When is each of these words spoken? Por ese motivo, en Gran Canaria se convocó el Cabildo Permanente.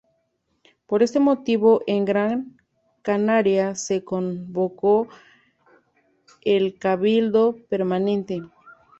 Por 0.87 1.03
ese 1.03 1.19
motivo, 1.19 1.81
en 1.85 2.05
Gran 2.05 2.57
Canaria 3.03 3.75
se 3.75 4.03
convocó 4.03 5.07
el 6.43 6.79
Cabildo 6.79 7.57
Permanente. 7.69 8.41